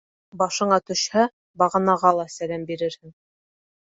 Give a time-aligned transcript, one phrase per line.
[0.41, 1.25] Башыңа төшһә,
[1.63, 3.13] бағанаға ла сәләм бирерһең.